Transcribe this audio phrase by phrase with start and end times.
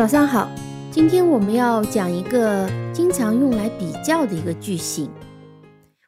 [0.00, 0.50] 早上好，
[0.90, 5.12] 今天我们要讲一个经常用来比较的一个句型。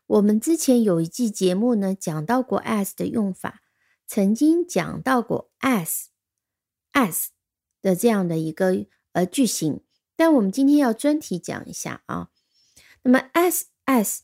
[0.07, 3.61] 我们之前有一季节目呢，讲到过 as 的用法，
[4.07, 6.07] 曾经讲到过 as
[6.95, 7.27] as
[7.83, 9.83] 的这样的一个呃句型，
[10.17, 12.31] 但我们今天要专题讲一下啊。
[13.03, 14.21] 那么 as as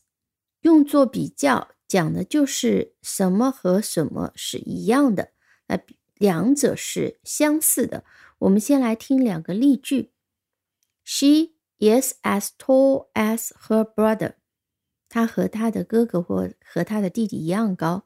[0.61, 5.33] 用作比较，讲的就是什么和什么是一样的，
[5.67, 5.79] 那
[6.15, 8.03] 两者是相似的。
[8.39, 10.11] 我们先来听两个例句。
[11.03, 14.35] She is as tall as her brother。
[15.07, 18.05] 她和她的哥哥或和她的弟弟一样高。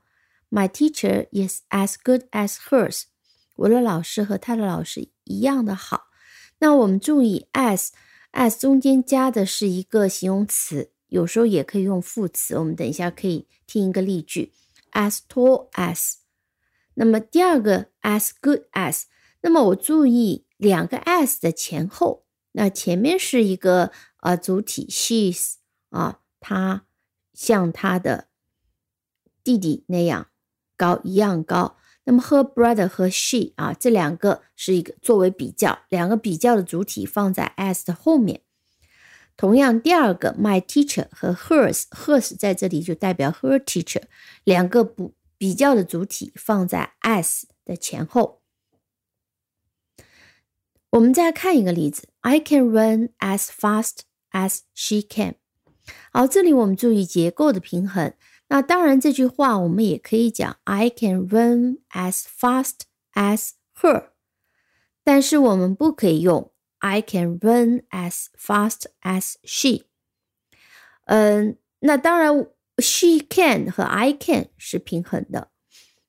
[0.49, 3.03] My teacher is as good as hers。
[3.55, 6.05] 我的老师和他的老师一样的好。
[6.59, 7.89] 那我们注意，as
[8.31, 12.57] as 中间加的是一个形容词，有时候也可以用副词。
[12.57, 14.53] 我们等一下可以听一个例句
[14.91, 16.15] ：as tall as。
[16.95, 19.03] 那么第二个，as good as。
[19.43, 23.91] 那么我注意两个 s 的前后，那前面是一个
[24.21, 25.55] 呃主体 she's
[25.89, 26.85] 啊，她
[27.33, 28.29] 像她的
[29.43, 30.29] 弟弟那样
[30.75, 31.77] 高一样高。
[32.05, 38.41] 那么 her brother 和 she 啊，这两个是一个作为比较，两个比较的主体放在 s 的后面。
[39.35, 44.03] 同样，第二个 my teacher 和 hers，hers 在这里就代表 her teacher，
[44.43, 48.42] 两个不比较的主体放在 s 的前后。
[50.93, 55.33] 我们再看一个例子，I can run as fast as she can。
[56.11, 58.13] 好，这里我们注意结构的平衡。
[58.49, 62.81] 那当然，这句话我们也可以讲 I can run as fast
[63.13, 64.09] as her，
[65.03, 69.85] 但是我们不可以用 I can run as fast as she。
[71.05, 75.49] 嗯，那当然，she can 和 I can 是平衡的。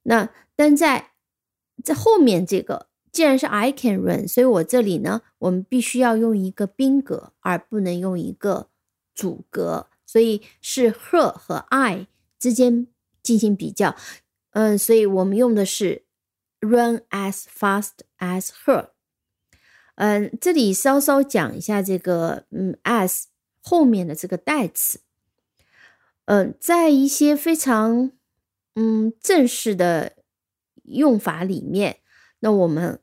[0.02, 1.12] 那但在
[1.82, 2.90] 在后面这个。
[3.14, 8.70] 既然是 I can run，所以我这里呢，我们必须要用一个宾格，而不能用一个
[9.14, 12.08] 主格，所以是 her 和 I
[12.40, 12.88] 之间
[13.22, 13.94] 进行比较。
[14.50, 16.04] 嗯，所以我们用的是
[16.58, 18.88] run as fast as her。
[19.94, 23.26] 嗯，这里稍稍讲一下这个嗯 as
[23.60, 24.98] 后面的这个代词。
[26.24, 28.10] 嗯，在一些非常
[28.74, 30.16] 嗯正式的
[30.82, 31.98] 用法里面，
[32.40, 32.98] 那我们。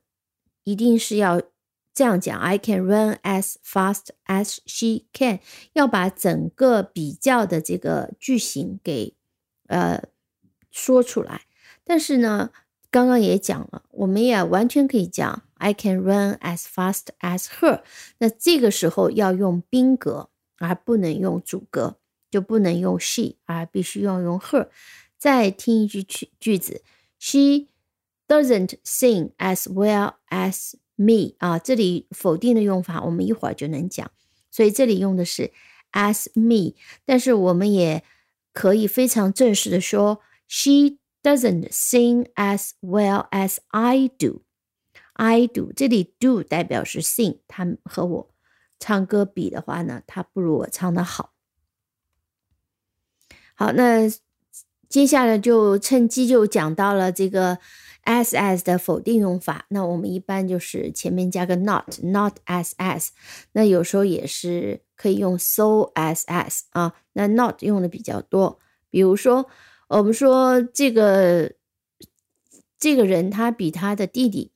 [0.64, 1.42] 一定是要
[1.94, 5.40] 这样讲，I can run as fast as she can，
[5.74, 9.14] 要把整个比较的这个句型给
[9.66, 10.02] 呃
[10.70, 11.42] 说出来。
[11.84, 12.50] 但是呢，
[12.90, 17.82] 刚刚也讲了，我们也完全可以讲 I can run as fast as her。
[18.18, 21.98] 那这个时候要用宾格，而不能用主格，
[22.30, 24.68] 就不能用 she，而必须要用 her。
[25.18, 26.82] 再听一句句句子
[27.18, 27.71] ，She。
[28.32, 34.10] Doesn't sing as well as me 啊，这里否定的用法我们一会儿就能讲，
[34.50, 35.52] 所以这里用的是
[35.92, 38.02] as me，但是我们也
[38.54, 44.44] 可以非常正式的说，She doesn't sing as well as I do。
[45.12, 48.34] I do 这里 do 代表是 sing，他和我
[48.80, 51.34] 唱歌比的话呢，他不如我唱的好。
[53.54, 54.08] 好，那
[54.88, 57.58] 接下来就趁机就讲到了这个。
[58.04, 63.08] As as 的否定用法，那我们一般就是前面加个 not，not as as。
[63.52, 66.94] 那有时候也是可以用 so as as 啊。
[67.12, 68.58] 那 not 用的比较多，
[68.90, 69.48] 比如说
[69.88, 71.52] 我们说这个
[72.78, 74.50] 这个人他比他的弟弟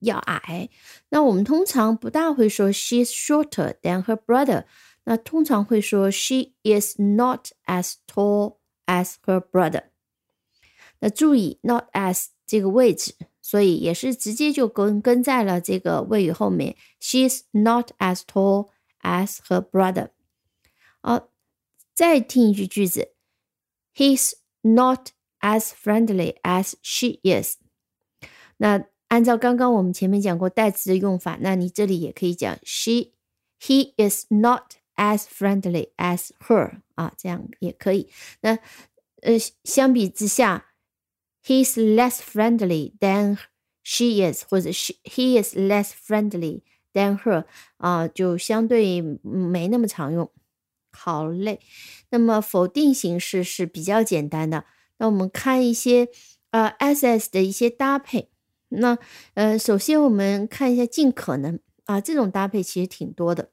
[0.00, 0.68] 要矮，
[1.08, 4.64] 那我们通常不大会说 she's shorter than her brother，
[5.04, 9.84] 那通常会说 she is not as tall as her brother。
[11.00, 12.26] 那注意 not as。
[12.46, 16.76] 这个位置，所以也是直接就跟跟在了这个谓语后面。
[17.00, 18.68] She's not as tall
[19.02, 20.10] as her brother。
[21.00, 21.28] 好，
[21.94, 23.14] 再听一句句子
[23.94, 25.10] ：He's not
[25.40, 27.56] as friendly as she is。
[28.58, 33.12] 那按照刚刚我们前面讲过代词的用法，那你这里也可以讲 She
[33.60, 38.10] he is not as friendly as her 啊，这样也可以。
[38.40, 38.58] 那
[39.22, 40.66] 呃，相比之下。
[41.44, 43.38] He's less friendly than
[43.82, 46.62] she is，或者 she he is less friendly
[46.92, 47.44] than her
[47.76, 50.30] 啊，就相对没那么常用。
[50.90, 51.60] 好嘞，
[52.10, 54.64] 那么否定形式是比较简单的。
[54.98, 56.08] 那我们看一些
[56.50, 58.30] 呃 ss 的一些搭配。
[58.68, 58.96] 那
[59.34, 63.50] 呃，首先我们看一下尽可能啊，这种搭配其实挺多的。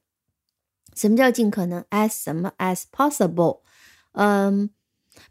[0.96, 3.62] 什么叫尽可能？as 什么？as possible。
[4.14, 4.70] 嗯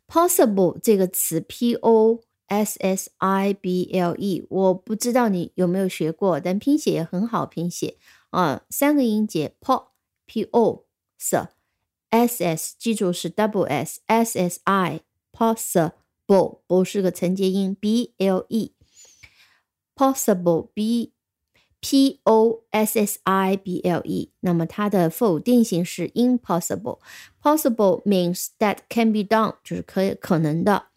[0.06, 7.97] ，possible 这个词，p o S S I B L E，我不知道你有没有学过，但拼写也很好拼写
[8.29, 9.87] 啊，三个音节 po
[10.25, 10.85] p o
[11.17, 11.35] s
[12.09, 15.01] s s，记住是 double s s s i
[15.31, 18.73] possible，不是个承接音 b l e
[19.95, 21.13] possible b
[21.81, 30.87] p o s s i b l e，那么它的否定形式 impossible。possible means that can be done，就是可可能的。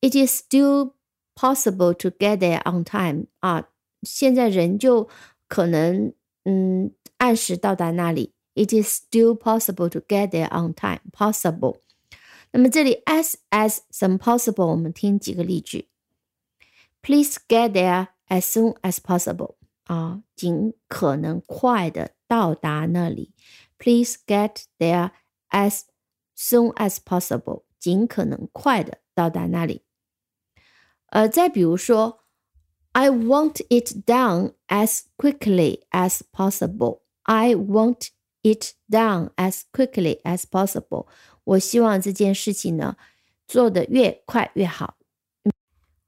[0.00, 0.94] It is still
[1.34, 3.68] possible to get there on time 啊，
[4.02, 5.08] 现在仍旧
[5.48, 6.12] 可能
[6.44, 8.34] 嗯按时到达那里。
[8.54, 11.00] It is still possible to get there on time.
[11.12, 11.80] Possible。
[12.52, 15.88] 那么这里 as as some possible，我们听几个例句。
[17.02, 23.34] Please get there as soon as possible 啊，尽可能快的到达那里。
[23.78, 25.10] Please get there
[25.50, 25.82] as
[26.34, 29.82] soon as possible，尽可能快的到达那里。
[31.11, 32.23] 呃，再比如说
[32.93, 37.01] ，I want it done as quickly as possible.
[37.23, 38.07] I want
[38.41, 41.07] it done as quickly as possible.
[41.43, 42.95] 我希望这件事情呢
[43.47, 44.97] 做得越快越好。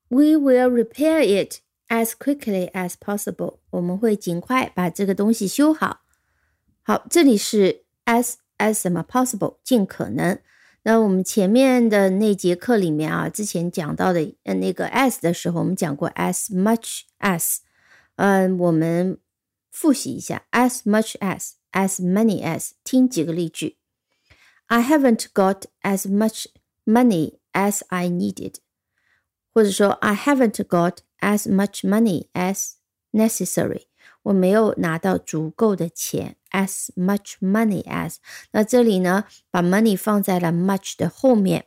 [0.07, 3.59] We will repair it as quickly as possible.
[3.71, 6.01] 我们会尽快把这个东西修好。
[6.81, 10.39] 好，这里是 as as 什么 possible，尽可能。
[10.82, 17.58] 那我们前面的那节课里面啊，之前讲到的呃那个 as 的时候，我们讲过 as much as，
[18.16, 19.18] 嗯，我们
[19.70, 23.76] 复习一下 as much as，as many as，听几个例句。
[24.66, 26.46] I haven't got as much
[26.84, 28.56] money as I needed，
[29.52, 32.72] 或者说 I haven't got as much money as
[33.12, 33.86] necessary，
[34.23, 36.35] 我没有拿到足够的钱。
[36.53, 38.17] as much money as，
[38.51, 41.65] 那这里呢，把 money 放在了 much 的后面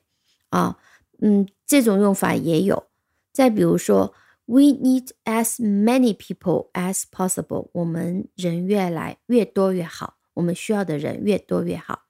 [0.51, 0.79] 啊，
[1.19, 2.87] 嗯，这种用法也有。
[3.33, 4.15] 再比如说
[4.45, 12.05] ，we need as many people as possible，我们人越来越多越好，我们需要的人越多越好。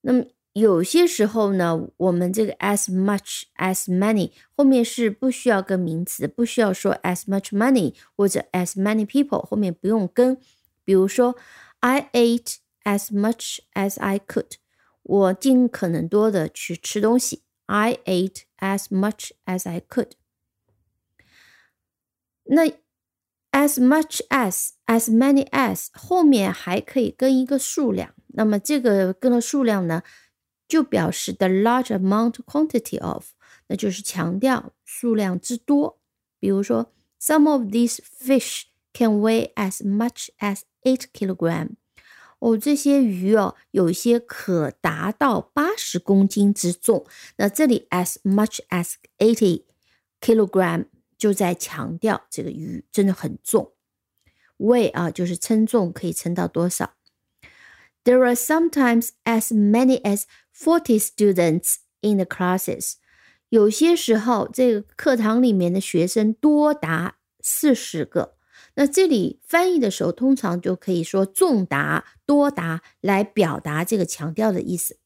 [0.00, 10.38] 那么有些时候呢，我们这个 as much as many 后面是不需要跟名词，不需要说 as much money 或者 as many people，后面不用跟。
[10.84, 11.36] 比如说
[11.80, 14.52] ，I ate as much as I could，
[15.02, 17.42] 我尽可能多的去吃东西。
[17.66, 20.10] I ate as much as I could。
[22.44, 22.66] 那
[23.52, 30.02] as much as as many as 后面还可以跟一个数量，那么这个跟了数量呢，
[30.72, 33.26] 就表示 the large amount quantity of，
[33.66, 36.00] 那就是强调数量之多。
[36.40, 38.62] 比如说，some of these fish
[38.94, 41.72] can weigh as much as eight kilogram。
[42.38, 47.04] 哦，这些鱼哦，有些可达到八十公斤之重。
[47.36, 49.64] 那这里 as much as eighty
[50.22, 50.86] kilogram
[51.18, 53.74] 就在强调这个鱼真的很重。
[54.56, 56.94] weigh 啊，就是称重可以称到多少。
[58.04, 62.94] There are sometimes as many as forty students in the classes。
[63.48, 68.36] 有些时候，这个课堂里面的学生多达四十个。
[68.74, 74.98] 那这里翻译的时候，通常就可以说重达、多达来表达这个强调的意思。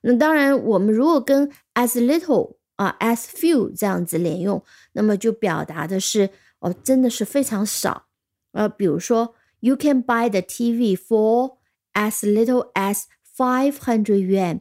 [0.00, 8.06] 那当然，我们如果跟 as little 啊、as few 这样子连用，那么就表达的是哦，真的是非常少。
[8.52, 11.57] 呃，比如说，You can buy the TV for
[11.98, 14.60] as little as five hundred yuan。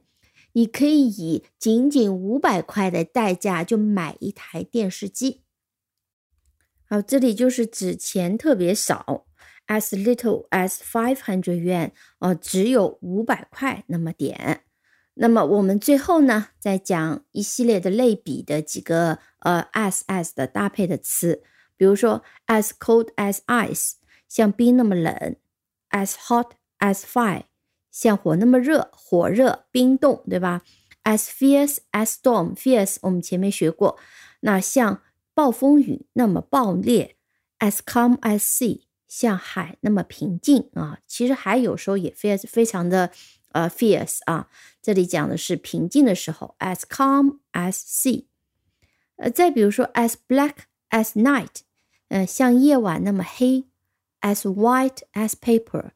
[0.54, 5.44] 你可以以仅仅五百块的代价就买一台电视机。
[6.90, 9.28] 好，这里就是指钱特别少
[9.68, 14.64] ，as little as five hundred yuan，哦，只有五百块那么点。
[15.14, 21.44] 那么我们最后呢，再讲一系列的类比的几个呃 as as 的搭配的词，
[21.76, 23.94] 比如说 as cold as ice，
[24.28, 25.36] 像冰那么冷
[25.92, 27.44] ；as hot as fire，
[27.92, 30.62] 像火那么热，火热冰冻，对吧
[31.04, 33.98] ？as fierce as storm，fierce 我们前面学过，
[34.42, 35.02] 那像。
[35.34, 37.16] 暴风雨那么暴烈
[37.60, 40.98] ，as calm as sea，像海那么平静啊。
[41.06, 43.12] 其实海有时候也非非常的
[43.52, 44.50] 呃 fierce 啊。
[44.82, 48.26] 这里讲的是平静的时候，as calm as sea。
[49.18, 50.54] 呃，再比如说，as black
[50.90, 51.58] as night，
[52.08, 53.66] 呃，像夜晚那么黑
[54.22, 55.92] ；as white as paper，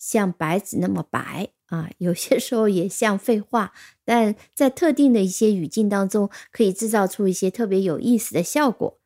[0.00, 1.50] 像白纸那么白。
[1.66, 3.72] 啊，有些时候也像废话，
[4.04, 8.98] 但在特定的一些语境当中，可以制造出一些特别有意思的效果。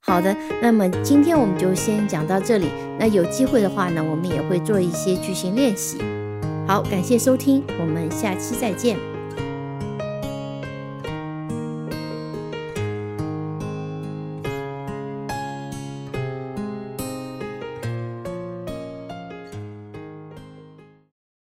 [0.00, 2.68] 好的，那么今天我们就先讲到这里。
[2.98, 5.98] 那有机会的话呢，我们也会做一些句型练习。
[6.66, 9.15] 好，感谢收听，我们下期再见。